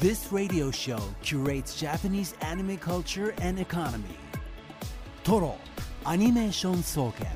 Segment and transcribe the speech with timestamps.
[0.00, 4.16] This radio show curates Japanese anime culture and economy.
[5.22, 5.56] Toro
[6.06, 7.26] Animation Soken.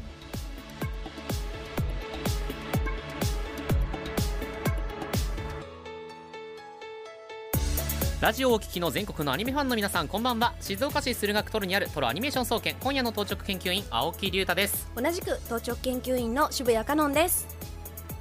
[8.22, 17.46] ラジオをお聞きの全国のアニメファンの皆さんこんばんは静岡市駿河区トルにあるトロアニメーション総研今夜の当直研究員青木龍太です同じく当直研究員の渋谷香音です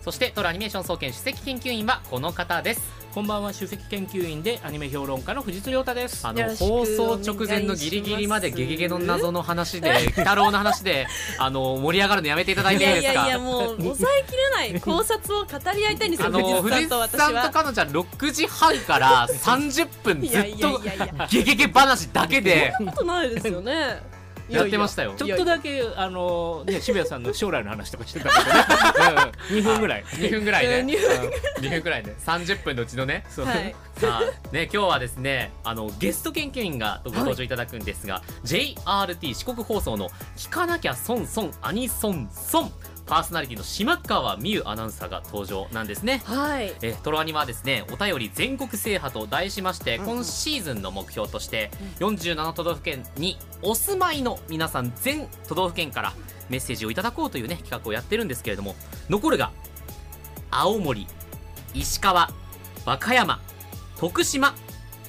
[0.02, 6.26] そしてトロアニメーション総研首席研究員はこの方ですこんばんは首席研究員でアニメ評論家の藤津亮太です。
[6.26, 11.06] あの放送直前のギリギリまでゲゲゲの謎の話で 鬼太郎の話で
[11.38, 13.20] あの盛り上がるのやめていただいいていいですか？
[13.20, 20.82] やいやいやもう抑えきれない考察を語り合いたいんですよあの藤藤井井さんとさんと私は彼女は6時半から30分ずっと
[21.30, 22.74] ゲゲゲ話だけで。
[22.78, 24.02] そんなことないですよね
[24.50, 25.14] やってましたよ。
[25.18, 30.04] ちょっとだけあのね渋谷さんの将来の話とかしてたけどね、 うん、2分ぐらい。
[30.04, 30.80] 2分ぐらいね。
[30.82, 30.88] うん。
[30.88, 32.16] 二2分ぐらいね。
[32.26, 33.26] 30分のうちのね。
[33.30, 33.76] そう、はい。
[33.98, 42.72] さあね今日はですねあのゲスト研究員がご登場いただくんですが、JRT 四国放送の聞かなきゃ損損アニソンソン
[43.06, 46.22] パーソナリティの島川美優アナウンサーが登場なんですね。
[46.26, 46.74] はい。
[46.82, 50.04] えートロアニはですねお便り全国制覇と題しまして、うん。
[50.04, 56.14] うん今シーズンの目標として、47都道府県にお住まいの皆さん全都道府県から
[56.50, 58.76] メッセージをいただこうというね企画をやってるんですけれども
[59.10, 59.52] 残るが
[60.52, 61.08] 青森
[61.74, 62.30] 石川
[62.86, 63.40] 和歌山
[63.98, 64.54] 徳島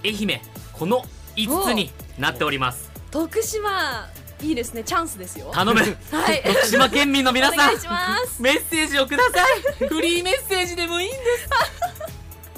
[0.05, 0.41] 愛媛
[0.73, 1.03] この
[1.37, 2.91] 5つになっております。
[3.11, 4.09] 徳島
[4.45, 4.85] いいですね。
[4.85, 5.51] チャンスですよ。
[5.53, 5.81] 頼む。
[5.81, 5.87] は
[6.33, 6.43] い。
[6.43, 7.59] 徳島県民の皆さん。
[7.61, 8.43] お願いします。
[8.43, 9.43] メッセージをくださ
[9.83, 9.89] い。
[9.89, 11.85] フリーメッセージでもいいんです。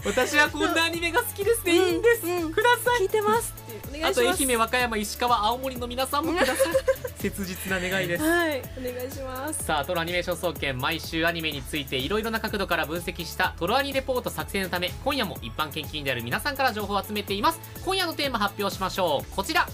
[0.07, 2.53] 私はこんなアニメが好きですでいいんです、うんうん。
[2.53, 3.03] ください。
[3.03, 3.53] 聞いてます
[4.05, 6.57] あと愛媛和歌山石川青森の皆さんもください。
[7.19, 8.23] 切実な願いです。
[8.23, 8.63] はい。
[8.79, 9.65] お願いします。
[9.65, 17.59] さあトロアニメーション総研毎週アニメについていろいろな角度から分析したトロアニレポート作成のため今夜も一般研究員である皆さんから情報を集めています。
[17.85, 19.35] 今夜のテーマ発表しましょう。
[19.35, 19.67] こちら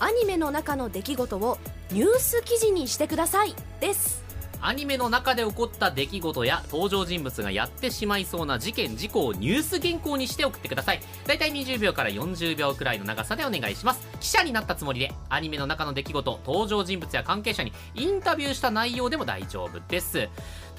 [0.00, 1.58] アニメの中の出来事を
[1.90, 4.23] ニュース記事にしてくださいです。
[4.66, 11.02] アニメの中で起こった出来事や登場人物がやってしまいそうな事件事故をニュース原稿にして送ってください。
[11.26, 14.08] だいたい20秒から40秒くらいの長さでお願いします。
[14.20, 20.30] 記者になったつもりでアニメの中の出来事登場人物や関係者にインタビューした内容でも大丈夫です。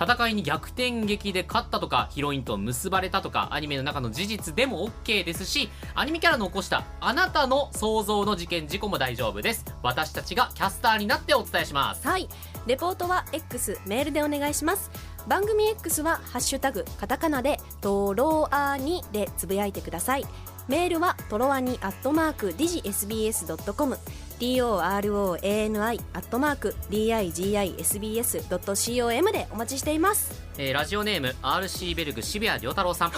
[0.02, 9.64] 戦いに逆転劇で勝ったとかヒロインと結ばれたとかアニメの中の事実でも OK ですしアニメキャラの起こしたあなたの想像の事件事故も大丈夫です。
[9.84, 12.08] 私たちがキャスターになってお伝えします。
[12.08, 12.28] はい。
[12.66, 14.90] レポートは X メールでお願いします。
[15.28, 20.26] 番組 X は「ハッシュタグカタカナ」で「トロアニ」でつぶやいてください。
[20.68, 24.00] メールはトロアニアットマークディジ SBS.com
[24.40, 30.44] TOROANI アットマーク DIGISBS.com でお待ちしています。
[30.58, 33.12] えーラジオネーム RC ベルグ渋谷亮太郎さん。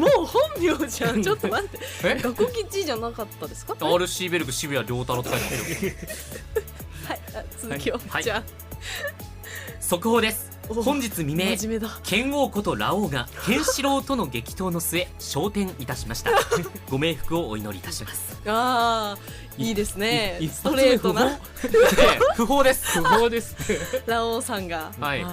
[0.00, 1.22] もう本名じゃん。
[1.26, 1.78] ちょっと待って。
[2.04, 2.16] え？
[2.20, 5.52] 学校吉じゃなかったですか？RC ベルグ渋谷亮太郎って書いてま
[6.10, 6.20] す
[7.60, 8.22] 続きを、はい。
[8.22, 8.42] じゃ
[9.80, 10.50] 速報です。
[10.68, 16.30] お本日未あ明剣王ことラオウがケンシロウとの激闘の末昇天いたしました。
[16.88, 18.40] ご冥福をお祈りいたします。
[18.46, 20.38] あーいいですね。
[20.40, 21.26] いストレートな。
[21.64, 23.02] えー不法です。
[23.02, 23.56] 不法です。
[24.06, 24.92] ラオウさんが。
[25.00, 25.24] はい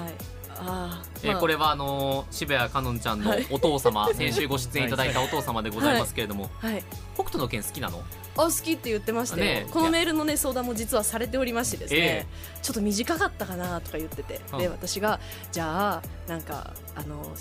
[0.59, 1.41] あー、えーまあ。
[1.41, 6.83] これはあのー渋谷かのんちゃんのお父様、 先週ご出演いただいたお父様でございますけれども、はい。
[7.15, 8.03] 北斗の拳好きなの？
[8.37, 12.25] あ好きって言ってましたよ、ねこのメールのね相談も実はされておりましてですね、え
[12.61, 14.59] ちょっと短かったかなとか言ってて、うん。
[14.59, 15.19] で私が
[15.51, 17.31] じゃあなんかあの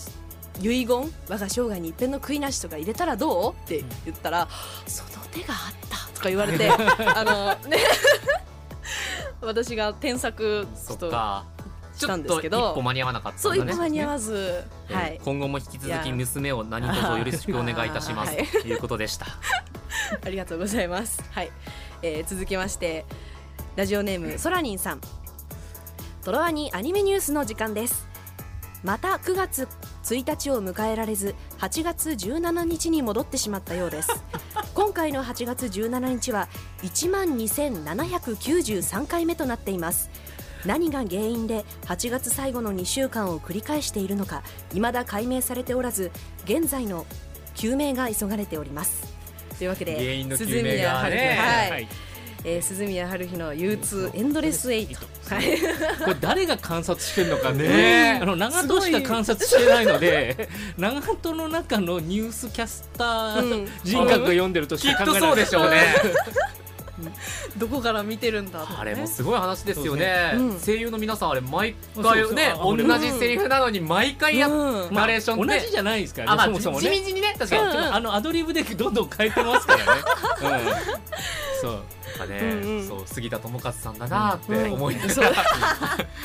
[0.62, 3.53] 遺言我が生涯に一遍の悔いなしとか入れたらどう？
[3.53, 4.49] って言ったら、
[4.87, 7.78] その手があったとか言われて あのね。
[9.43, 11.44] 私が添削ちそょっとっか。
[11.56, 11.56] ち
[11.99, 12.75] したんですけど。
[12.75, 13.73] 歩間に合わなかったそうんだね。
[13.73, 15.21] 一歩間に合わず、えーはい。
[15.25, 19.27] 今後も引き続き娘を何卒よろしくお願いいたしますはいということでした。
[20.25, 21.23] ありがとうございます。
[21.33, 21.51] はい、
[22.03, 23.05] えー続きまして
[23.77, 25.01] ラジオネームソラニンさん。
[26.23, 28.06] トロワニアニメニュースの時間です。
[28.82, 29.69] また9月
[30.05, 34.09] 1日を迎えられず8月17日に戻ってしまったようです。
[34.75, 36.49] 今回の8月17日は
[36.82, 40.11] 1万2793回目となっています
[40.67, 44.43] 何が原因で8月最後の2週間を繰り返しているのか
[44.73, 46.11] 未だ解明されておらず
[46.45, 47.07] 現在の
[47.55, 49.15] 究明が急がれております。
[49.57, 51.71] というわけで原因の究鈴明が宮春日、ねはい。
[51.71, 51.89] はい。
[52.45, 54.95] えー鈴宮春日の憂鬱エンドレスエイト、
[55.35, 55.59] はい、
[55.99, 60.49] これ誰が観察してるのかねねあの長門しか観察してないので
[60.79, 63.69] 長門の中のニュースキャスターうん。
[63.83, 65.21] 人格が読んでるとしきっか考えられない。
[65.21, 65.77] とそうでしょうね
[67.56, 68.66] どこから見てるんだね。
[68.78, 70.60] あれもすごい話ですよね、そうん。
[70.60, 74.94] 声優の皆さんあれ毎そう回ね同じセリフなのに毎回やっ、うん。
[74.94, 75.58] ナレーションで。
[75.58, 76.90] 同じじゃないですからねあまあそもそもね。
[76.90, 77.94] 地道にね確かに、うん。
[77.94, 79.84] あのアドリブでどんどん変えてますからね、
[80.43, 80.50] うん、
[81.67, 81.73] そ
[82.15, 82.19] う。
[82.19, 82.89] かね、うんうん。
[82.89, 84.73] そう杉田智和さんだなってうん。
[84.75, 85.35] 思いながら、 そう。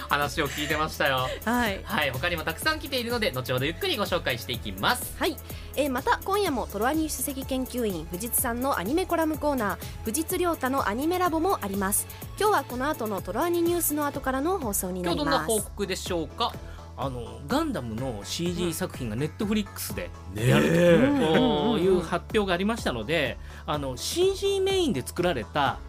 [0.09, 1.27] 話を聞いてましたよ。
[1.45, 1.81] はい。
[1.83, 2.11] はい。
[2.11, 5.13] 他にもたくさん来ているので後ほどゆっくりご紹介していきます。
[5.19, 5.37] はい、
[5.75, 12.07] えーまた今夜もトロワニ首席研究員藤津さんのアニメコラムコーナー藤津亮太のアニメラボもあります。
[12.39, 16.53] 今日はこの後のトロワニニュースの後からの放送にな今日どんなります報告でしょうか？
[17.01, 25.79] あのガンダムの CG 作品がネットフリックスでねやるとうんいう発表がありましたのであの CG メインで作られた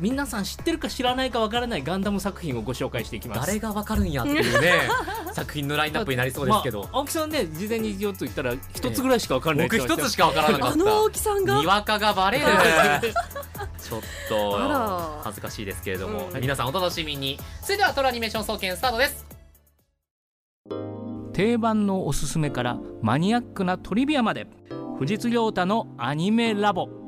[0.00, 3.46] 皆さん知ってるか知らないかわからないガンダム作品をご紹介していきます。
[3.46, 4.72] 誰がわかるんやっていうね
[5.34, 12.46] 作品のラインナップになりそうですけど、まあ青木さんね事前に言おうと言ったら一つぐらいしかわからない僕一つしかわからなかっあの青た木さんがにわかがバレる。
[13.78, 16.40] ちょっと恥ずかしいですけれども、うん。
[16.40, 17.38] 皆さんお楽しみに。
[17.62, 19.29] それではトロアニメーション総研スタートです
[21.40, 24.46] 定番のおすすめからマニアックなトリビアまで。
[24.98, 26.99] 富士通太のアニメラボ。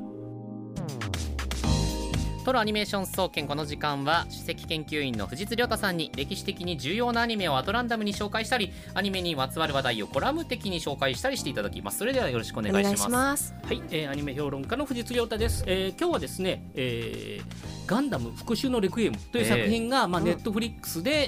[2.43, 11.99] トロアニメーション総研この時間は首席研究員の藤津亮太さんに歴史的に重要なアニメをアトランダムに紹介したりアニメにまつわる話題をコラム的に紹介したりしていただきます。
[11.99, 12.83] それではよろしくお願いします。
[12.83, 13.55] お願いします。
[13.63, 21.27] はい、えーアニメ評論家の藤津亮太です、えー今日はですね、えーガンダム復讐のレクイエムという作品が、まあ、うんネットフリックスで、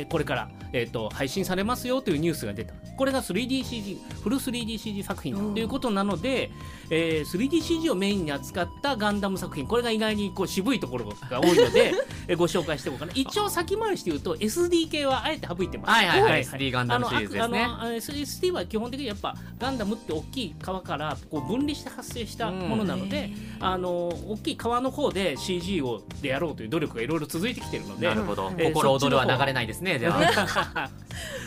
[0.00, 2.74] えーこれから、えー、と配信されますよというニュースが出た。
[2.96, 6.50] これが 3DCG フル 3DCG 作品だということなので、
[6.90, 9.66] えー 3DCG をメインに扱ったガンダム作品。
[9.66, 11.94] これが意外にこう渋いところが多いので、
[12.28, 13.12] えーご紹介していこうかな。
[13.14, 15.90] 一応先回りして言うと SD 系はあえて省いてます。
[15.90, 16.44] はいはいはい、はい。
[16.44, 17.66] SD ガンダムシリーズですね。
[17.68, 23.30] SD は基本的にやっぱガンダムって大きい川からこう分離して発生したものなので、
[23.60, 30.20] あの大きい川の方で CG をでやろうという努力がいろいろ続いてきてるのでなるほど、えー心躍るは流れないですねでは。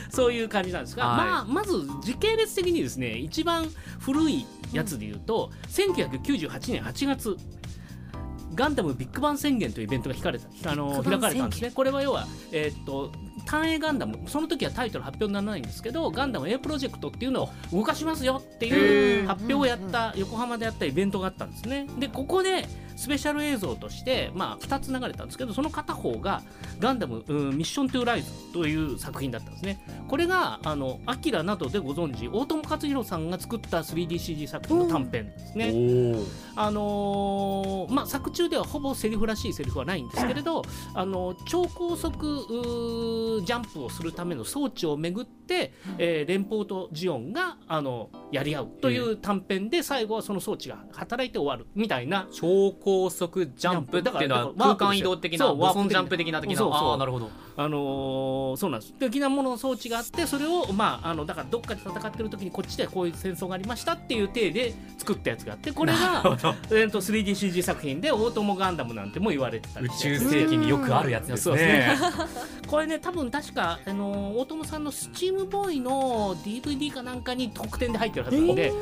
[0.10, 1.28] そういう感じなんですが、はい。
[1.28, 3.68] まあ、まず時系列的にですね一番
[4.00, 7.38] 古いやつでいうと、1998年8月
[8.56, 11.72] ガンダムビッグバン宣言というイベントが開かれたあの開かれたんですね。
[11.72, 13.12] これは要は、えーっと
[13.46, 21.88] 単影ガンダムその時はタイトル発表にならないんですけどガンダム A プロジェクトっていうのを動かしますよっていう発表をやった横浜でやったイベントがあったんですね。
[22.00, 26.42] でここでスペシャル映像として、まあ、2つ流れたんですけどその片方が
[26.80, 29.80] ガンダムうんミッショントゥーライズという作品だったんですね。
[30.08, 35.72] これがあのアキラなどでご存知大友克洋さんが作った 3DCG 作品の短編ですね、
[36.56, 40.64] おあのーまあ、作中ではほぼセリフらしいセリフはないんですけれど、
[40.94, 42.14] あの超高速
[43.46, 52.28] ジャンプをするための装置をめぐって、えー連邦とジオンがあのやり合うという短編で最後はその装置が働いて終わるみたいな。
[52.32, 58.94] 超高速ジャンプっていうのは空間移動的なボソンジャンプ的な的なああなるほどあのーそうなんです。
[58.94, 66.24] 的なものの装置があってそれをまああのだからどっかで戦ってる時にこっちでこういう戦争がありましたっていう体で作ったやつがあってこれが、
[66.72, 69.88] えー、と 3DCG 作品で大友ガンダムなんても言われてたり。
[69.88, 71.96] 宇宙世紀によくあるやつですそうね。
[72.68, 78.74] これね多分確か、あのー大友さんのスチームボーイの DVD かなんかに特典で入ってるはずなんで、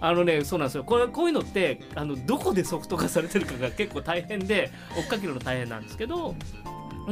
[0.00, 0.84] あのねそうなんですよ。
[0.84, 6.34] これこういうのってあのどこでソフト化されてるかが結構大変で追っかけるの大変なんですけど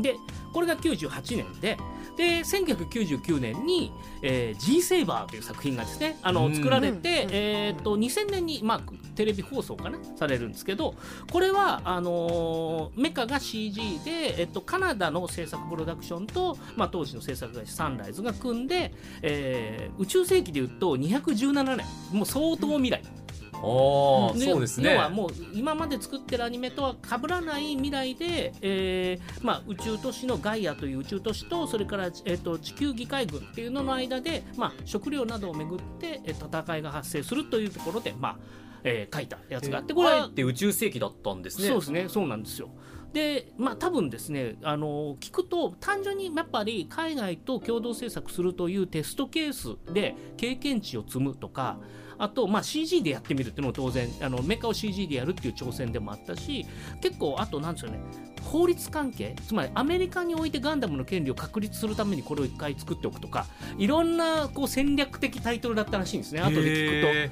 [0.00, 0.16] で
[0.52, 1.78] これが98年で
[2.18, 3.92] で1999年に、
[4.22, 6.54] えー、G セイバーという作品がですねあのうん。
[6.54, 7.30] 作られて、うん。
[7.30, 8.80] えー、と2000年に、まあ、
[9.14, 10.94] テレビ放送かなされるんですけど
[11.30, 18.92] これはあのーメカが CG で、えっと、カナダの制作プロダクションと、まあ、当時の制作会社サンライズが組んで、
[19.22, 23.02] えー宇宙世紀でいうと217年もう相当未来。
[23.02, 24.92] おーそうですね。
[24.92, 38.36] 要はもう今まで作ってるアニメとは被らない未来で、えーまあ、宇宙都市のガイアという宇宙都市とそれから、えー、と地球議会軍っていうのの間で、まあ、食料などをめぐって、えー戦いが発生するというところで、まあ
[38.84, 41.68] えー書いたやつがあってこれはあえて宇宙世紀だったんですね。
[41.68, 42.06] そうですね。
[42.08, 42.70] そうなんですよ。
[43.12, 51.78] でまあ多分ですねあの聞くと単純にやっぱり海外と共同制作するというテストケースで経験値を積むとか
[52.18, 56.66] あと、まあ、CG でやってみるっていうのも当然あのメカを CG でやるっていう挑戦でもあったし
[57.00, 58.00] 結構あとなんですよね
[58.42, 63.46] 法律関係つまりアメリカにおいてガンダムの権利を確立するためにこれを一回作っておくとか
[63.76, 67.08] いろんなこう戦略的タイトルだったらしいんですね後で聞くと。
[67.08, 67.30] へ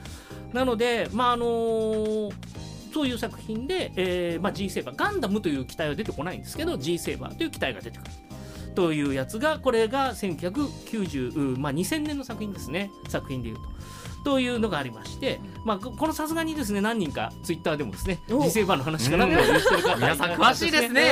[0.53, 2.31] なので、まああの
[2.95, 8.11] そういう作品で、えーまあ、G セーバーガンダムという機体は出てこないんですけど G セーバーという機体が出てくる
[8.75, 13.61] というやつがこれが1990、まあ、2000年の作品ですね作品でいうと。
[14.27, 18.43] というのがありまして、まあ、ここのさすがにですね何人かツイッターでもですねお。
[18.43, 21.03] 時勢版の話かなと言ってる方が皆さん詳しいですね。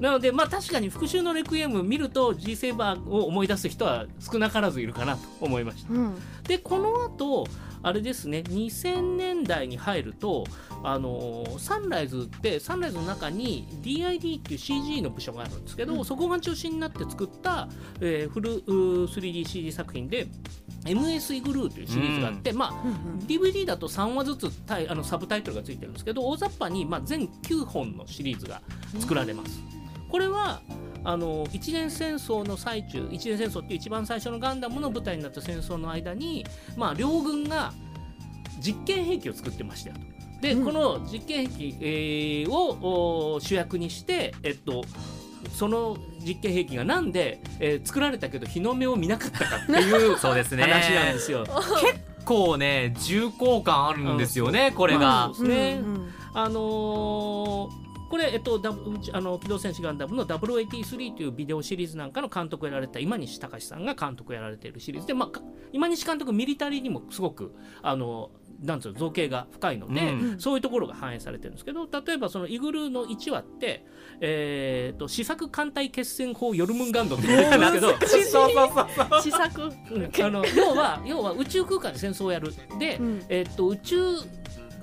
[0.00, 5.92] なのでまあ確かに復讐のレクイエム見ると G セーバーを思い出す人は少なからずいるかなと思いました。
[5.92, 6.14] うん。
[6.42, 7.46] でこの後
[7.84, 10.44] あれですね2000年代に入ると
[10.82, 16.04] あのーサンライズってサンライズの中に DID っていう CG の部署があるんですけど、うん。
[16.04, 17.68] そこが中心になって作った、
[18.00, 20.26] えーフルうー 3DCG 作品で
[20.86, 28.62] MS イグルーというシリーズがあって、まあうん DVD だと3話ずつタイあのサブタイトルがついてるんですけど大雑把に、まあ、全9本のシリーズが
[29.00, 29.60] 作られます。
[30.10, 30.60] これは
[31.04, 36.44] あの一年戦争の最中一年戦争っていう一番最初のガンダムの舞台になった戦争の間に、
[36.76, 37.72] まあ、両軍が
[38.60, 40.40] 実験兵器を作ってましたよと。
[40.40, 44.84] で、うんこの実験兵器、えーをお主役にして、えっと、
[45.52, 50.62] その実験兵器がなんで、えー作られたけど日の目を見なかったかっていう そうですね。
[50.64, 51.44] 話なんですよ。
[51.80, 55.80] 結構ね重厚感あるんですよね、これが、そうですね。
[55.82, 65.40] うんうんあのーこれ、えっと、ダブあの機動戦士ガンダムの083というビデオシリーズなんかの監督をやられた今西隆さんが監督をやられているシリーズで、まあか、
[65.72, 67.52] 今西監督ミリタリーにもすごく
[67.82, 68.30] あの
[68.62, 70.40] なんつうの造形が深いので、うん。
[70.40, 73.86] そういうところが反映されてるんですけど例えばそのイグルーの1話って、
[74.20, 77.94] えー、と試作艦隊決戦法ヨルムンガンドって言うんですけど
[79.20, 80.24] 試作うん。
[80.24, 82.52] あの要は要は宇宙空間で戦争をやる。
[82.78, 83.22] で、うん。
[83.28, 83.96] えっと宇宙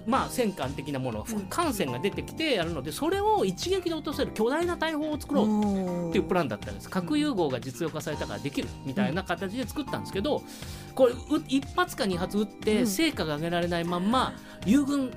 [0.06, 6.90] まあ戦艦的なもの艦船が出てきてやるのでそれを一撃で落とせる巨大な大砲を作ろうっていうプランだったんです。
[6.90, 10.44] 核融合が実用化されたからできるみたいな形で作ったんですけど
[10.96, 11.18] これう
[11.48, 12.60] 一発か二発撃っうん。
[12.62, 14.34] て成果が上げられないまんま
[14.66, 15.12] 友軍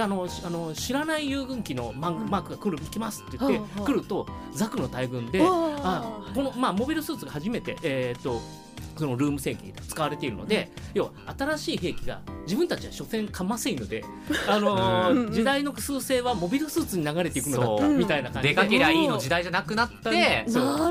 [0.00, 8.40] あのしあの知らない友軍機のマークが来る行きますって言って来るとザクの大軍でわああこの、まあ、モビルスーツが初めて、えー、と
[8.98, 14.04] そのルーム戦記で使われているので、要は新しい兵器が自分たちは所詮かませんので、
[14.48, 18.54] あのーうん時代の趨勢はモビルスーツに流れていくのだみたいな感じで。
[18.54, 20.44] 出かけりゃいいの時代じゃなくなってや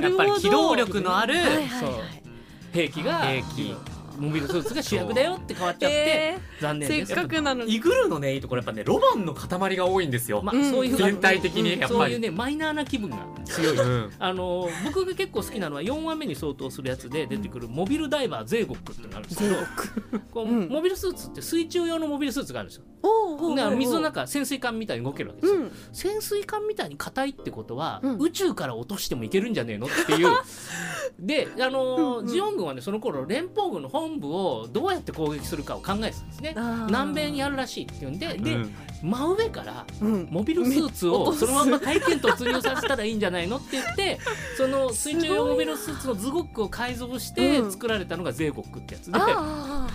[0.10, 2.28] っぱり機動力のあるはいはいはい
[2.74, 3.76] 兵器が兵器
[4.18, 7.12] モビルスーツが主役だよって変わっちゃってえ残念です。
[7.12, 7.76] ーせっかくなのに。
[7.76, 11.94] イグルーのねいいところやっぱねロマンの塊が多いんですよ、まあ、うんそういう全体的にやっぱり。
[11.94, 13.78] そういうねマイナーな気分が強い。
[13.78, 14.12] うん。
[14.20, 19.56] あの僕が結構好きなのは4話目に相当するやつで出てくるモビルダイバーゼーゴックっていうのがあるんですけど
[20.32, 20.70] こううん。
[20.70, 22.86] モビルスーツって水中用のモビルスーツがあるんですよ
[23.76, 25.72] 水の中潜水艦みたいに動けるわけですよ、うん。
[25.94, 28.18] 潜水艦みたいに硬いってことは、うん。
[28.20, 30.30] 宇宙から落としてもいけるんじゃねえのっていう。
[31.20, 40.28] であのーうんうんジオン軍はねその頃連邦軍の本部をどうやって攻撃するかを考えてたんですね南米にあるらしいっていうんでで、うん真上からうん。
[40.32, 44.20] モビルスーツをそのまま体験突入させたらいいんじゃないのって言って
[44.58, 47.72] その水中用モビルスーツのズゴックを改造してうん。
[47.72, 49.20] 作られたのがゼーゴックってやつで。
[49.20, 49.30] は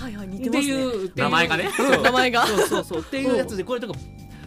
[0.09, 1.68] いはい似てってますね名前がね。
[2.02, 2.47] 名前が。
[2.47, 3.00] そうそうそう。
[3.00, 3.94] っていうやつでこれとか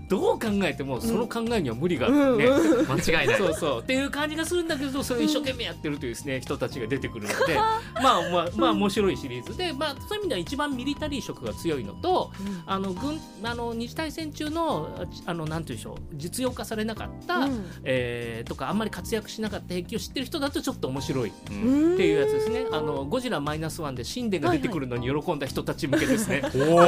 [0.08, 2.88] どう考えてもその考えには無理があるね、うん。
[2.88, 3.38] 間違いない。
[3.38, 3.82] そうそう。
[3.82, 7.56] っていう感じがするんだけどそれを一生懸命やってるというですね人たちが出てくるので
[8.02, 12.32] まあまあまあ面白いシリーズで、まあ、そういう意味では一番ミリタリー色が強いのと
[12.66, 17.66] あの軍あの二次大戦中のあのなんていうんでしょう実用化されなかった、うん。
[17.84, 21.54] えーとかあんまり活躍しなかった兵器を知ってる人だとちょっと面白いっう
[21.94, 22.66] んていうやつですね。
[22.72, 26.42] あのゴジラマイナスワンでシンデが出てくるのに喜んだ人たち向けですね。
[26.56, 26.86] おお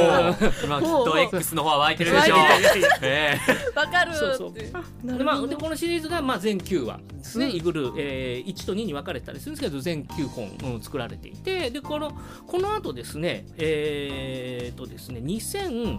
[0.64, 2.38] 今 きっと X の方は湧いてるでしょう
[3.08, 3.38] 湧いえ
[3.74, 5.24] わかるそうそう。
[5.24, 7.52] まあ、でこのシリーズがまあ全9話ですね、うん。
[7.52, 12.12] イグル、えー1と2に分かれたりするんですけど全9本、うん作られていてでこの
[12.46, 15.98] この後ですねえー、とですね2000、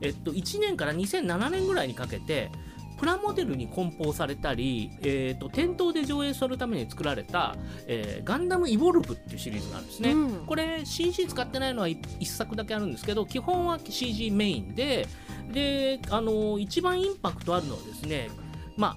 [0.00, 2.50] えっと、1年から2007年ぐらいにかけて
[3.02, 7.56] プラモデルに梱包されたり、えー、と店頭で上映するために作られた、
[7.88, 10.12] えーガンダムイボルブっていうシリーズがあるんですね。
[10.12, 15.08] うんこれ CG 使ってないのは1作だけあるんですけど基本は CG メインで
[15.52, 18.30] であの一番インパクトあるのはですね
[18.76, 18.96] ま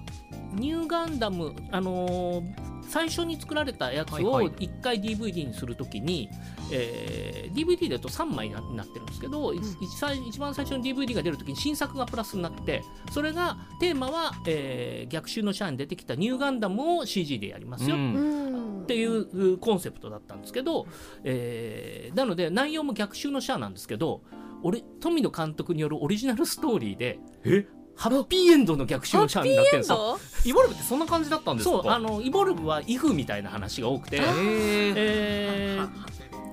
[0.54, 2.44] ニューガンダムあの
[2.88, 4.46] 最初に作られたやつをはいはい。
[4.54, 6.28] 1回 DVD にするときに、
[6.72, 18.14] えー DVD だと3枚になってるんですけど、い一最一番最初の DVD が出るときに新作がプラスになってそれがテーマは、えー逆襲のシャアに出てきたニューガンダムを CG でやりますよ、うん。
[18.14, 20.86] うんっていううコンセプトだったんですけど、
[21.24, 24.22] えーなので内容も逆襲のシャアなんですけど
[24.62, 27.66] 俺富野監督によるオリジナルストーリーでえ？
[27.96, 30.18] ハッピーエンドの逆襲のシャアになってるんですよ。
[30.44, 31.82] イボルブってそんな感じだったんですか？
[31.82, 35.88] そうあのイボルブはイフみたいな話が多くて、えー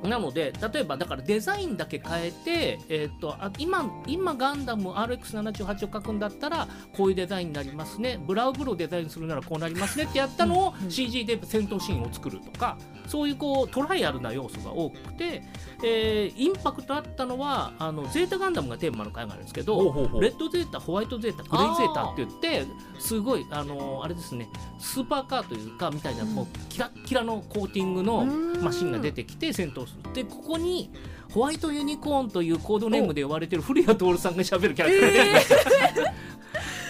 [0.03, 8.19] なので例えばだからデザインだけ変えて、えー、とあ今今ガンダム RX78 を書くんだったらこういうデザインになりますね。
[8.25, 15.43] ブラウブルをデザインするならこうなりますねってやったのを CG で戦闘シーンを作るとかそういうこうトライアルな要素が多くて、
[15.83, 22.65] えーインパクトあったのはあのゼータガンダムがテーマの回があるんですけどレッドゼータホワイトゼータグレイゼータって言って
[22.99, 24.47] すごいあのあれですね
[24.79, 30.91] スーパーカーというかみたいなもうキラッキラのコーティングのマシンが出てきて戦闘するでここに
[31.33, 35.99] ホワイトユニコーンというコードネームで呼ばれてる古谷徹さんが喋るキャラクターです。
[35.99, 36.05] よ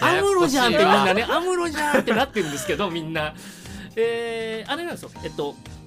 [0.00, 1.26] アムロじゃんってみんなね。
[1.28, 3.34] アムロじゃんってなってるんですけどみんな。
[3.96, 5.83] えー、あれなんですよえっとい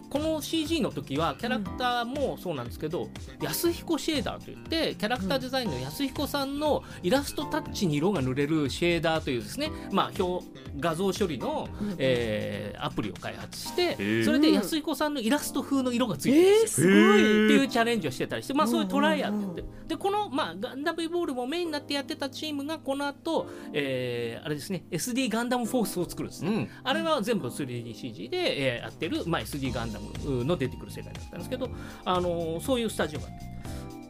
[0.00, 3.08] この CG の時はキャラクターもそうなんですけど、
[3.40, 10.44] 安彦シェーダーといってキャラクターデザインの安彦さんのイラストタッチに色が塗れるシェーダーというですね、まあ、表
[10.78, 14.24] 画像処理の、えーアプリを開発してー。
[14.24, 16.88] それで安彦さんのイラスト風の色がついてるんえー、ですよ。
[16.88, 17.46] すごい。
[17.46, 19.60] っていうチャレンジをしてたりして、まあ、そういうトライアルやって。
[19.62, 26.68] うでこの、まあ、ガンダムエボールもメインになってやってたチームがこの後、えーあれですね SD ガンダムフォースを作るんですね、うん。
[26.82, 31.70] あれは全部 3DCG で、えーやってる、まあ、SD ガンダムンダムの出てくる世界だったんですけど、
[32.04, 33.54] あのそういうスタジオがあって。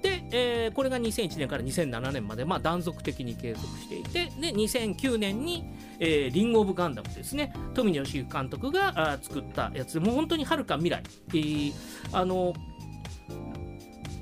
[0.03, 5.65] で、えーこれが2001年から2007年まで、まあ、断続的に継続していてで2009年に、
[5.99, 7.53] えーリング・オブ・ガンダムですね。
[7.75, 10.01] 富野義行監督があ作ったやつ。
[10.01, 11.73] もう本当にはるか未来、えー
[12.13, 12.53] あの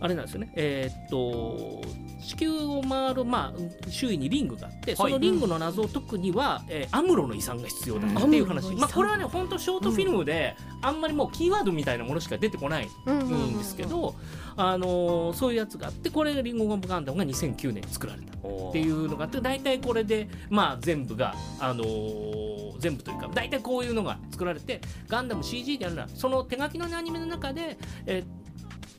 [0.01, 0.53] あれなんですよね。
[0.57, 1.83] えーっと
[2.23, 2.51] 地球
[2.93, 11.01] 回る、まあ、周囲にリングがあってそのリングの謎を解くには、えーアムロの遺産が必要だっていう話、まあ、これはね本当ショートフィルムで、あん。
[11.01, 14.15] まりもうキーワードみたいなものしか出てこないんですけど、
[14.57, 26.03] あのーそういうやつがあってこれがリンゴ・オブ・ガンダムが2009年に作られたっていうのがあって大体これで、まあ、全部が、あのー全部というか大体こういうのが作られてガンダム CG でやるな。
[26.03, 28.42] らその手書きのアニメの中で、えー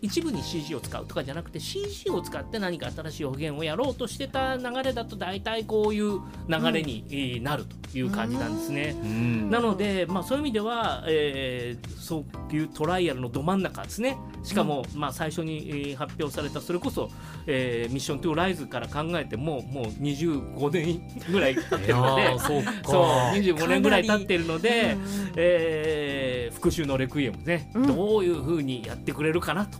[0.04, 6.20] 一部に CG を使うとかじゃなくて CG を使って何か新しい表現をやろうとしてた流れだと大体こういう
[6.50, 8.96] 流れにえーなるという感じなんですね。
[9.02, 9.50] うん。
[9.50, 14.18] なので、まあ、そういう意味では、えーそういうトライアルのど真ん中ですね。
[14.44, 17.10] しかも、まあ、最初に、えー発表されたそれこそ、
[17.48, 22.74] えーミッション2ライズから考えてももう25年ぐらい経ってるのでそうか。
[22.84, 23.04] そう
[23.40, 27.88] 25年ぐらい経ってるので、うんえー復讐のレクイエムね、うん。
[27.88, 29.78] どういうふうにやってくれるかなと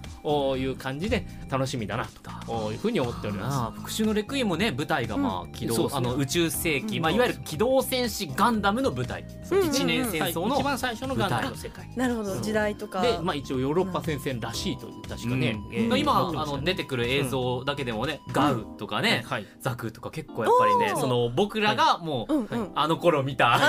[0.58, 2.72] いう感じで楽しみだなと。
[2.72, 3.58] いうふうに思っております。
[3.58, 6.08] ああ復讐のレクイエムもね舞台がまあ機動、そうですね。
[6.10, 7.04] あの宇宙世紀、うん。
[7.04, 10.60] まあ、いわゆる機動戦士ガンダムの舞台、うん一年戦争の、はい。
[10.60, 11.50] 一番最初のガンダム。
[11.52, 12.40] の世界なるほど。
[12.42, 13.02] 時代とか。
[13.02, 15.76] で、まあ、一応ヨーロッパ戦線らしいという確かね、うん。
[15.76, 19.48] えー今あの出てくる映像だけでもね、ガウとかね、はい。
[19.62, 23.60] ザクとか結構やっぱりねその僕らがもう、あの頃見た、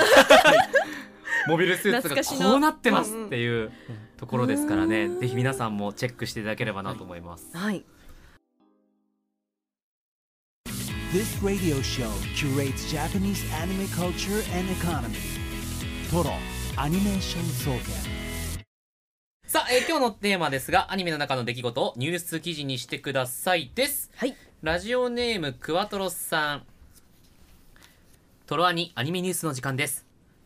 [1.47, 2.17] モビルスーツが
[2.49, 3.71] こうなってますっていう
[4.17, 7.57] ところですからね、ぜひ皆さんもチェックしていただければなと思います。
[7.57, 7.85] はい
[11.13, 15.15] This radio show curates Japanese anime culture and economy.
[16.11, 16.33] Toro
[16.77, 17.79] Animation Soken.
[19.47, 24.11] さあ、えー今日のテーマですが、アニメの中の出来事をニュース記事にしてくださいです。
[24.17, 26.63] はいラジオネームクワトロスさん。
[28.47, 30.05] トロアニアニメニュースの時間です。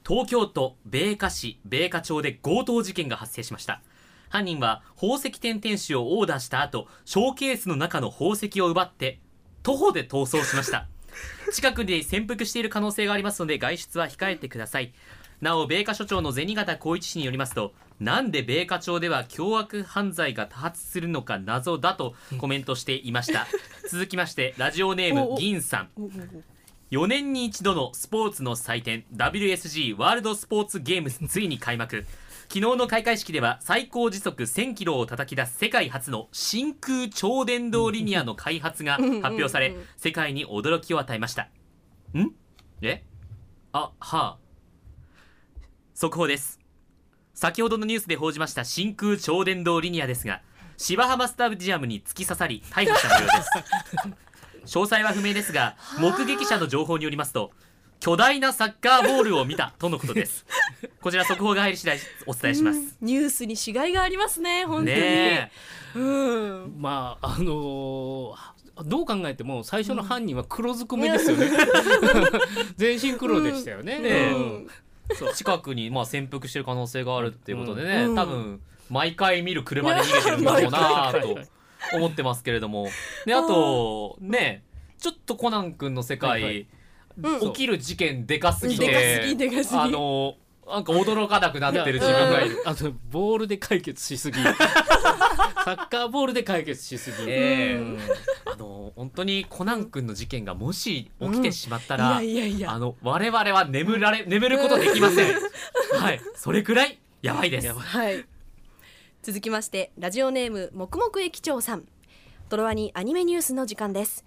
[0.09, 3.83] 東京都米花市米花町で強盗事件が発生しました。
[4.31, 9.21] 犯人は宝石店店主をオーダーした後、ショーケースの中の宝石を奪って、
[9.63, 10.89] 徒歩で逃走しました。
[11.53, 14.95] 近くで潜伏している可能性がありますので外出は控えてください。
[15.43, 23.47] なお、米花所長の銭形光一氏によりますと、なんで米花町では凶悪犯罪が多発するのか謎だとコメントしていました。
[23.91, 25.91] 続きまして、ラジオネーム銀さん。
[26.91, 32.07] 4年に一度のスポーツの祭典 WSG ワールドスポーツゲームズついに開幕。
[32.49, 41.51] 昨日の開会式では最高時速1000キロを叩き出す世界初の真空超電導リニアの開発が発表され世界に驚きを与えました。
[42.15, 42.31] ん？
[42.81, 43.05] え？
[43.73, 44.39] あはあ。
[45.93, 46.59] 速報です。
[47.35, 50.41] 先ほどのニュースで報じました真空超電導リニアですが
[50.77, 53.49] 芝浜スタジアムに突き刺さり逮捕した模様です
[54.69, 57.51] 詳細は不明ですが目撃者の情報によりますと
[58.01, 60.47] 巨大なサッカーボールを見たとのことです。
[61.03, 64.97] こちら速報が入り次第お伝えします、ニュースにしがいがありますね本当に。
[64.97, 65.51] ね
[65.97, 66.75] うん。
[66.79, 71.51] まああのーどう考えても最初の犯人は黒ずくめですよね、
[72.77, 74.31] 全身黒でしたよね、ねえ。
[74.31, 74.69] うん。
[75.11, 78.15] え近くにまあ潜伏してる可能性があるっていうことでね、うん。
[78.15, 81.58] 多分毎回見る車で逃げてるんだろうなはいと
[81.95, 82.89] 思ってますけれども。
[83.27, 84.65] であとね
[84.99, 86.67] ちょっとコナン君の世界、
[87.21, 87.41] うん。
[87.41, 89.81] 起きる事件でかすぎて、でかすぎでかすぎ。
[89.81, 90.35] あの
[90.67, 92.63] なんか驚かなくなってる自分がいる。
[92.65, 94.39] あとボールで解決しすぎ。
[95.65, 97.75] サッカーボールで解決しすぎ、ええ。
[97.77, 97.99] うん
[98.45, 102.73] あの本当にコナン君の事件がもし起きてしまったいら、やいやいや。
[102.73, 105.35] あの我々は眠られ眠ることできません。
[106.01, 107.73] はい、それくらいやばいです。
[107.73, 108.25] はい
[109.29, 111.85] 続きましてラジオネームもくもく駅長さん。
[112.49, 114.25] トロワにアニメニュースの時間です。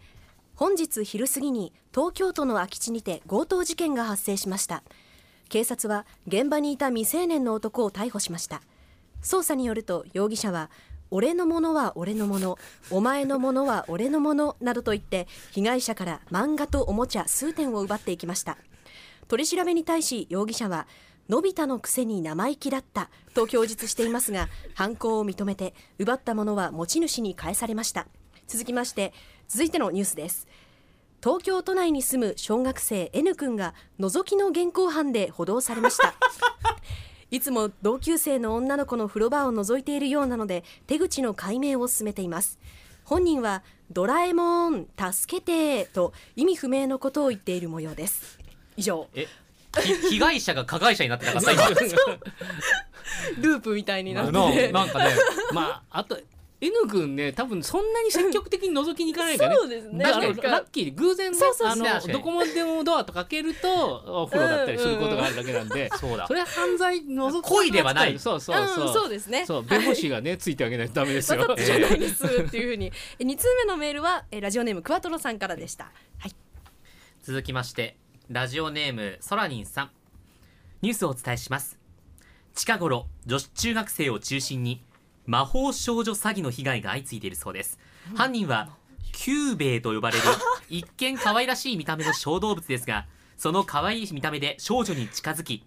[0.54, 4.84] 本日昼過ぎに東京都の空き地にて強盗事件が発生しました。
[5.50, 8.62] 警察は現場にいた未成年の男を逮捕しました。
[9.24, 10.70] 捜査によると容疑者は
[11.10, 12.60] 俺のものは俺のもの
[12.92, 18.60] お前のものは俺のものなどと言って被害者から漫画とおもちゃ数点を奪っていきました。
[19.28, 20.86] 取り調べに対し容疑者は
[21.32, 28.06] のび太のくせに生意気だったと供述していますが犯行を認めて奪ったものは持ち主に返されました。
[28.48, 29.13] 続きまして
[29.48, 30.46] 続いてのニュースです。
[31.24, 36.15] 東京都内に住む小学生 N 君が覗きの現行犯で補導されました。
[37.32, 42.60] いつも同級生の女の子の風呂場を覗いているようなので手口の解明を進めています。
[43.06, 48.38] 本人はドラえもん助けてと意味不明のことを言っている模様です。
[48.76, 49.08] 以上。
[49.13, 49.30] え、ひ
[50.10, 51.69] 被害者が加害者になってたからさ今。
[53.39, 54.31] ループみたいになって。
[54.31, 55.12] のてなんかね、
[55.53, 56.19] まああと
[56.62, 59.55] N 君ね多分そんなに積極的に覗きに行かないからね。
[59.55, 60.05] そうですね。
[60.05, 61.88] ラッキーで偶然ねそうそうそう。
[61.88, 66.27] あのどこまでもドアとかけると お風呂だったりすることがあるだけなんで、そうだ。
[66.27, 66.34] そ。
[66.36, 68.19] れは犯罪覗き故意ではない。
[68.19, 68.67] そうそう。
[68.67, 69.43] そう、うん、そうですね。
[69.47, 71.39] そう弁護士がねついてあげないとダメですよ。
[71.41, 72.91] わざとじゃないですっていうふうに。
[73.17, 75.91] え2通目のメールはえラジオネームクワトロさんからでした。
[76.19, 76.36] はい。
[77.23, 77.97] 続きまして
[78.34, 79.89] ラジオネームソラニンさん。
[80.82, 81.78] ニュースをお伝えします。
[82.56, 84.82] 近頃女子中学生を中心に
[85.26, 87.78] 魔法少女詐欺の被害が相次いでいるそうです、
[88.15, 88.70] 犯人は
[89.12, 90.24] キュゥべえと呼ばれる
[90.70, 95.65] 一見可愛らしい見た目の小動物ですがその可愛い見た目で少女に近づき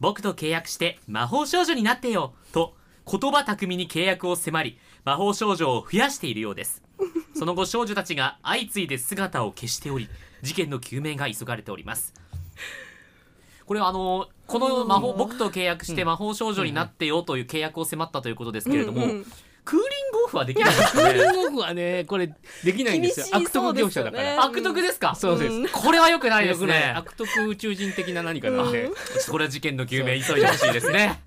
[0.00, 2.74] 僕と契約して魔法少女になってよと
[3.08, 6.82] 言葉巧みに契約を迫り魔法少女を増やしているようです。
[7.36, 10.08] その後少女たちが相次いで姿を消しており
[10.44, 12.14] 事件の究明が急がれております。
[13.66, 19.26] これはあのこの魔法僕と契約して魔法少女になってよという契約を迫ったということですけれども、うんうん
[19.64, 23.26] クーリングオフはできないんですクーリングオフはねこれできないんですよ。
[23.32, 24.44] 厳しい悪徳業者だから。
[24.44, 25.14] 悪徳ですか？
[25.14, 26.92] そうです、うんこれは良くないですね。
[26.94, 28.68] 悪徳宇宙人的な何かな。
[28.68, 28.72] ん。
[28.72, 28.90] で、
[29.30, 31.22] これは事件の究明急いでほしいですね。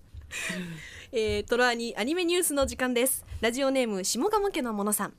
[1.12, 3.26] えー、トロアニアニメニュースの時間です。
[3.42, 5.14] ラジオネーム下鴨家のものさん。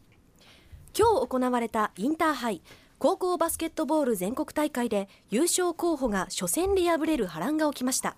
[0.96, 2.62] 今日行われたインターハイ
[2.98, 8.16] 高校バスケットボール全国大会で優勝候補が初戦で敗れる波乱が起きました。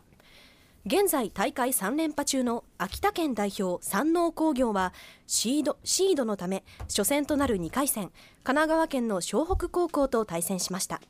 [0.86, 4.94] 現在大会3連覇中の秋田県代表山王工業は
[5.26, 8.04] シードシードのため初戦となる2回戦
[8.42, 11.02] 神奈川県の湘北高校と対戦しました。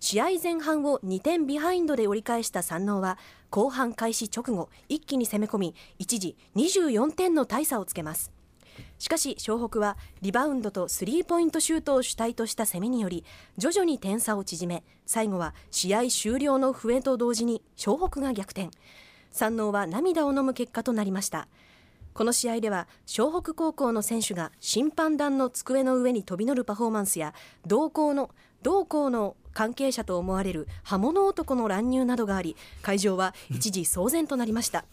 [0.00, 3.18] 試合前半を2点ビハインドで折り返した山王は
[3.50, 8.35] 後半開始直後一気に攻め込み一時24点の大差をつけます。
[8.98, 13.24] しかし湘北はリバウンドとスリーポイントシュートを主体とした攻めにより
[13.58, 18.70] 徐々に点差を縮め最後は試合終了の笛と同時に湘北が逆転。
[19.30, 21.46] 山王は涙を飲む結果となりました。
[22.14, 27.34] この試合では湘北高校の選手が審判団の机の上に飛び乗るパフォーマンスや
[27.66, 28.30] 同校の
[28.62, 34.86] 同校の関係者と思われる刃物男の乱入などがあり会場は一時騒然となりました。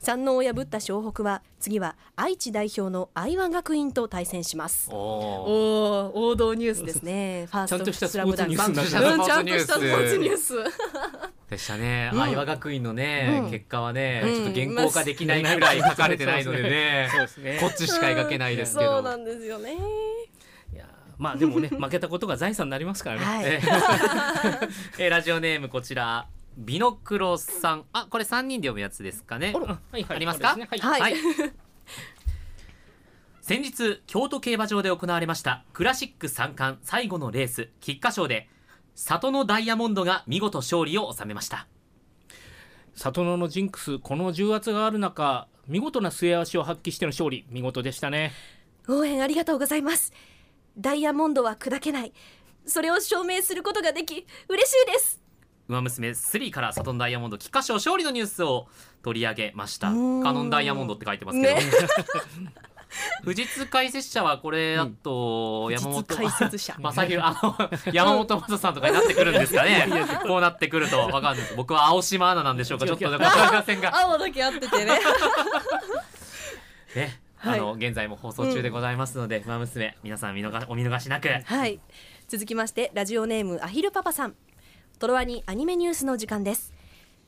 [0.00, 4.88] 山王を破った湘北は次は愛知代表の愛和学院と対戦します。
[4.90, 4.96] おー。
[4.96, 7.46] おー王道ニュースですね。
[7.50, 8.94] ファーストちゃんとしたスラムダンクスポーツニュース。
[8.94, 10.54] になっうんちゃんとしたスポーツニュース。
[11.50, 12.22] でしたね、うん。
[12.22, 13.50] 愛和学院のね、うん。
[13.50, 14.34] 結果はね、うん。
[14.34, 17.08] ちょっと原稿化できないくらい書かれてないのでね。
[17.10, 17.58] そうですね。
[17.60, 18.96] こっちしか描けないですけど。
[18.96, 19.76] そうなんですよね。
[20.72, 23.44] いやまあでもね負けたことが財産になりますからね、はい。
[23.44, 23.60] え
[25.06, 27.84] えラジオネームこちらビノクロさん。
[27.92, 29.54] あこれ3人で読むやつですかね。
[29.56, 30.16] あはいはい。
[30.16, 30.56] ありますか？
[30.56, 30.68] ね。
[30.70, 30.80] はい。
[31.00, 31.14] はい。
[33.40, 38.46] 先日京都競馬場で行われましたクラシック三冠最後のレース菊花賞で
[38.94, 41.66] 里のダイヤモンドが見事勝利を収めました。
[42.94, 48.32] 里野のジンクスこの重圧がある中見事な末脚を発揮しての勝利見事でしたね。
[48.88, 50.12] 応援ありがとうございます。
[50.76, 52.12] ダイヤモンドは砕けない。
[52.66, 55.22] それを証明することができ嬉しいです
[55.68, 58.66] 馬娘3から里のダイヤモンド菊花賞勝利のニュースを
[59.02, 59.88] 取り上げました。
[59.88, 61.62] カノンダイヤモンドって書いてますけど、ね。
[63.22, 66.74] 富士通解説者はこれだと山本実解説者。
[66.78, 69.86] 正弘あの山本昌さんとかになってくるんですかね。
[70.26, 72.86] こうなってくるとわかんない僕は青島アナなんでしょうか。
[72.86, 74.98] ちょっとわかりませんが青だけ合っててね。
[76.96, 77.20] ね。
[77.40, 77.60] あはい。
[77.60, 81.28] の現在も放送中でございますので、馬娘皆さん見逃お見逃しなく。
[81.28, 81.78] はい。
[82.26, 84.34] 続きましてラジオネームアヒルパパさん
[84.98, 86.72] トロワにアニメニュースの時間です。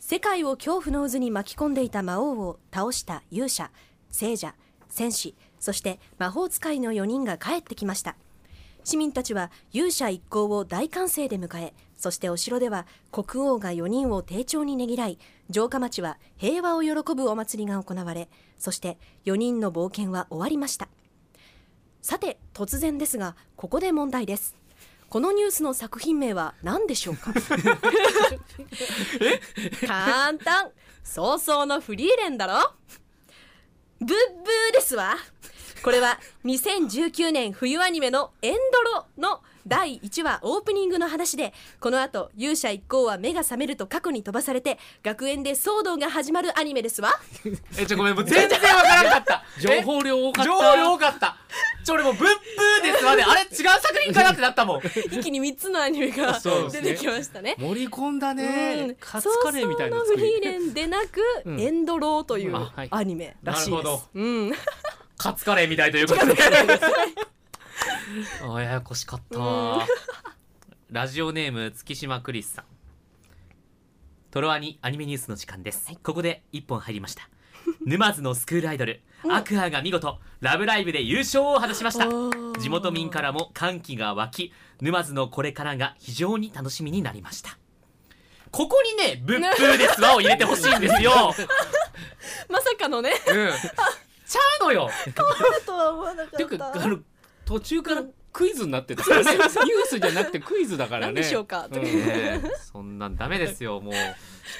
[0.00, 3.70] 世界を恐怖の渦に巻き込んでいた魔王を倒した勇者
[4.10, 4.56] 聖者
[4.88, 8.16] 戦士そして魔法使いの4人が帰ってきました。
[8.82, 15.18] 市民たちは勇者一行を大歓声で迎えそしてお城では国王が4人を丁重にねぎらい
[15.52, 18.28] 城下町は平和を喜ぶお祭りが行われ
[18.58, 20.88] そして4人の冒険は終わりました。
[22.02, 24.59] さて突然ですがここで問題です。
[25.10, 27.32] このニュースの作品名は何でしょうか？
[29.86, 30.70] 簡単
[31.02, 32.72] 早々のフリーレンだろ？
[34.00, 35.16] ブッブーですわ。
[35.82, 47.10] これは2019年冬アニメのエンドロの第1話オープニングの話でこの後勇者一行は目が覚めると過去に飛ばされて学園で騒動が始まるアニメですわ。
[47.78, 49.44] えちょごめんもう全然わからなかった。
[49.62, 50.50] 情報量多かった。
[50.50, 51.36] 情報量多かった。
[51.84, 53.14] ちょ俺もうブッブーですわ。
[53.14, 54.80] ねあれ違う作品かなってなったもん。
[55.06, 56.40] 一気に3つのアニメが
[56.72, 57.54] 出てきましたね。
[57.56, 58.96] 盛り込んだうねん。
[58.96, 61.60] カツカレーみたいな早々のフリーレンでなく、うん。
[61.60, 62.56] エンドローという
[62.90, 63.70] アニメらしいです。
[63.70, 64.52] なるほど、うん、
[65.16, 66.34] カツカレーみたいということで
[68.42, 69.38] あややこしかった。
[69.38, 69.86] わ
[70.90, 72.64] ラジオネーム月島クリスさん。
[74.30, 77.28] トロワニアニメニュースの時間です、ここで一本入りました。
[77.84, 82.06] 沼津のスクールアイドルアクアが見事ラブライブで優勝を果たしました。
[82.60, 87.58] 地元民からも歓喜が湧き沼津のこれからが非常に楽しみになりました。
[88.50, 91.12] ここにね「ブッブーですわ」を入れてほしいんですよ、
[92.48, 93.12] まさかのね。
[93.28, 93.50] うん、
[94.26, 94.90] ちゃうのよ。
[95.64, 96.98] とは思わなかっていうかあの
[97.50, 99.02] 途中からクイズになってた。
[99.02, 99.48] からねニュー
[99.86, 101.14] スじゃなくてクイズだからね。
[101.14, 101.66] 何でしょうか？
[101.66, 101.70] ん。
[101.70, 103.92] とかねえそんなんダメですよもう。
[103.92, 104.04] ちょっ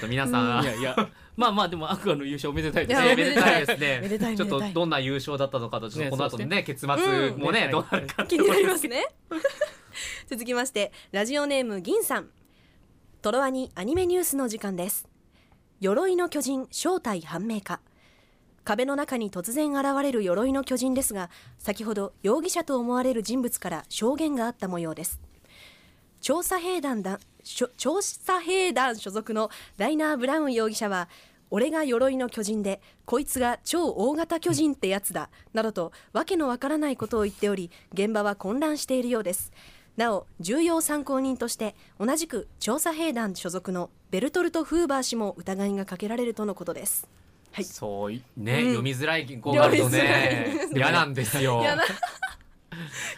[0.01, 0.95] と皆さん、いやいや
[1.37, 3.15] まあまあでもアクアの優勝おめでたいですね。
[3.15, 4.35] めでたいですね。
[4.35, 9.05] ちょっとどんな優勝だったのかとちょっとこの後のね結末うんもね、ねどうなるか気になりますね。
[10.29, 12.29] 続きましてラジオネーム銀さん。
[13.21, 15.07] トロワニアニメニュースの時間です。
[15.79, 17.79] 鎧の巨人正体判明か
[18.63, 25.19] 壁の中に突然現れる鎧の巨人ですが先ほど容疑者と思われる人物から証言があった模様です。
[26.21, 27.19] 調査兵団だ
[27.77, 31.09] 調査兵団所属のライナー・ブラウン容疑者は
[31.49, 39.51] 俺が鎧の巨人でこいつが超大型巨人ってやつだなどとわけのわからないことを言っており現場は混乱しているようです。
[39.97, 47.09] なお重要参考人として同じく調査兵団所属のベルトルト・フーバー氏も疑いがかけられるとのことです。
[47.51, 47.63] はい。
[47.63, 48.67] そういね、うん。
[48.67, 49.99] 読みづらい原稿があるとね
[50.53, 51.61] 読みづらい嫌なんですよ。
[51.61, 51.83] いやな。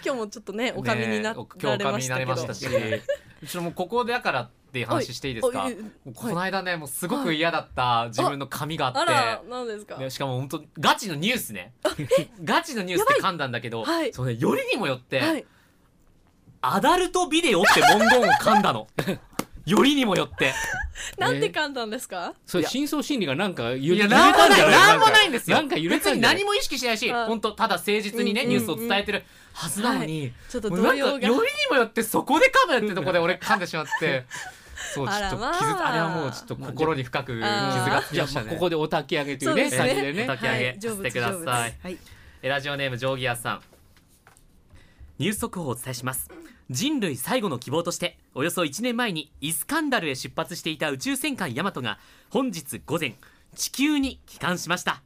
[0.03, 2.67] 今日もちょっとねおかみになねおられまし今日おかみになりましたし。
[2.67, 5.65] うちのもうここだからっていう話していいですか？
[5.65, 6.13] おい。
[6.13, 11.73] この間ねもうすごく嫌だった自分の髪があって、あら何ですか、ね、しかも本当ガチのニュースね。
[12.43, 14.13] ガチのニュースって噛んだんだけど、はい。
[14.13, 15.45] そうね、よりにもよって、はい。
[16.61, 18.87] アダルトビデオって文言を噛んだの
[19.65, 20.53] よりにもよって。
[21.17, 24.71] なんて噛んだんですか、それ深層心理がなんか揺れたんじゃない？
[24.71, 25.57] なんもないんですよ。
[25.57, 26.35] なんか揺れ別たんじゃない？
[26.35, 29.23] に何も意識してないしあ本当ただ誠実にね、うんニュースを伝えてる
[29.53, 31.11] はずなのに、ちょっと動揺が。
[31.13, 34.25] よりにもよってそこで噛むってとこで俺噛んでしまって
[34.93, 38.45] そうちょっと傷つあれはもうちょっと心に深く傷がつきましたね。
[38.47, 39.69] まあここでお焚き上げというね。
[39.71, 39.95] そうですね。
[39.95, 40.23] 感じでね。
[40.23, 41.97] お焚き上げしてください。
[42.47, 43.61] ラジオネームジョーギアさん。
[45.19, 46.27] ニュース速報をお伝えします
[46.69, 51.99] 人類最後の希望としておよそ1年前にイスカンダルへ出発していた宇宙戦艦ヤマトが
[52.29, 53.15] 本日午前
[53.55, 55.03] 地球に帰還しました。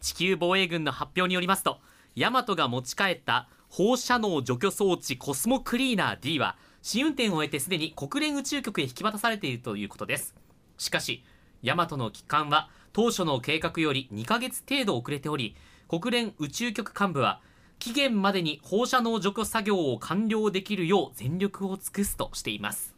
[0.00, 1.78] 地球防衛軍の発表によりますと
[2.16, 10.34] ヤマトが持ち帰った放射能除去装置コスモクリーナー D は試運転を終えてすでに国連宇宙局へ引き渡されているということです。
[10.76, 11.22] しかし
[11.62, 15.54] ヤマトの帰還は当初の計画より2ヶ月程度遅れており
[15.88, 17.40] 国連宇宙局幹部は
[17.80, 22.94] 期限までに放射能除去作業を完了できるよう全力を尽くすとしています、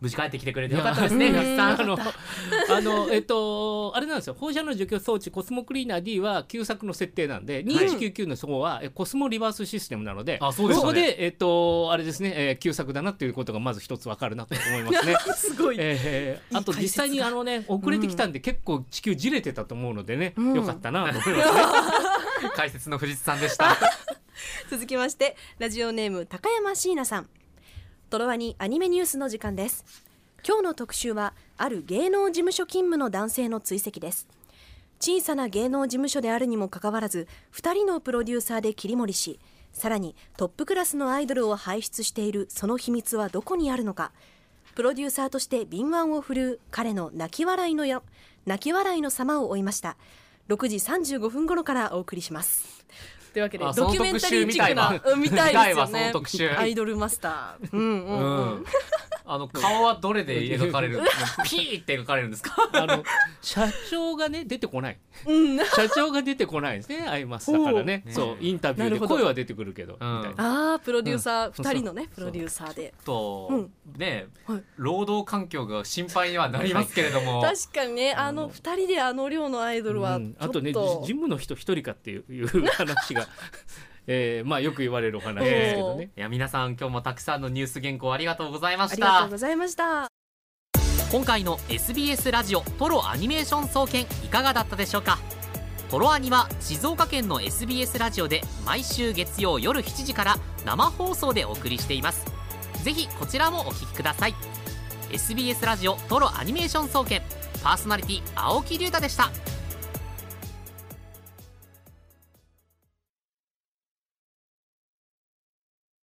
[0.00, 1.80] 無事帰ってきてくれてよかったですねさん。
[1.80, 1.98] あの、
[2.70, 4.34] あの、えっと、あれなんですよ。
[4.38, 10.80] 放射能除去装置コスモクリーナー D は旧作の設定なんで、2199の方はえコスモリバースシステムなので、あそうでね。
[10.80, 15.16] こで、えっと、あれですね、えー旧作だなっていうことがまず一つわかるなと思いますね。
[15.36, 20.54] すごい、えーあと実際にあのね遅れてきたんで結構地球じれてたと思うのでね、うん。
[20.54, 21.60] よかったなと思いますね。
[22.48, 23.76] 解説の藤津さんでした。
[24.70, 27.28] 続きましてラジオネーム高山椎名さん。
[28.08, 29.84] トロワにアニメニュースの時間です。
[30.46, 34.26] 今日の特集はある芸能事務所勤務の男性の追跡です。
[35.00, 39.40] 小さな芸能事務所であるにもかかわらず2人のプロデューサーで切り盛りし
[39.72, 44.12] さらにトップクラスのアイドルを輩出しているその秘密はどこにあるのか。
[44.74, 48.02] プロデューサーとして敏腕を振るう彼の泣き笑いのや
[48.46, 49.96] 泣き笑いの様を追いました。
[50.50, 52.84] 6時35分頃からお送りします。
[53.32, 56.06] というわけであドキュメンタリーチックなその特集うん見たいですよね。
[56.08, 56.50] の特集。
[56.50, 57.68] アイドルマスター。
[57.72, 58.64] うんうんうん、うん
[59.24, 61.00] あの顔はどれで描かれる？
[61.44, 62.56] ピーって描かれるんですか？
[62.72, 63.02] あの
[63.42, 64.98] 社長がね出てこない。
[65.26, 65.58] うん。
[65.58, 67.06] 社長が出てこないですね。
[67.08, 68.04] アイマスだからね。
[68.08, 69.14] そうインタビューでなるほど。
[69.16, 70.22] 声は出てくるけどみうん。
[70.22, 70.70] たいな。
[70.70, 71.52] ああプロデューサーうん。
[71.64, 72.94] 二人のねプロデューサーで。
[73.04, 73.70] と、うん。
[73.96, 74.62] ね、はい。
[74.76, 77.42] 労働環境が心配にはなりますけれども。
[77.46, 80.34] 確かにねあの二人であの量のアイドルはうん。
[80.34, 80.44] ちょっと。
[80.46, 83.28] あとねじ事務の人一人かっていういう話が、
[84.06, 86.10] えーまあよく言われるお話ですけどね。
[86.16, 88.96] いや皆さん今日もたくさんのニュース原稿ありがとうございまあした。
[88.96, 90.08] りがとうございました。
[91.12, 95.18] 今回の SBS ラジオトロアニメーション総研いかがだったでしょうか？
[95.90, 102.24] トロアニは静岡県の SBS ラジオで毎週月曜夜7時から生放送でお送りしています。
[102.84, 104.34] ぜひこちらもお聞きください。
[105.10, 107.20] SBS ラジオトロアニメーション総研
[107.64, 109.30] パーソナリティ青木龍太でした